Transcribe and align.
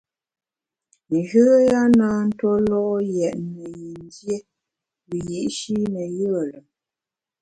Njoya 1.15 1.81
na 1.97 2.09
tue 2.37 2.57
lo’ 2.69 2.81
yètne 3.15 3.65
yin 3.79 3.99
dié 4.17 4.37
wiyi’shi 5.07 5.75
ne 5.93 6.03
yùe 6.17 6.41
lùm. 6.51 6.67